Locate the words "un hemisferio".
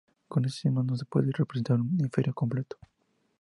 1.79-2.33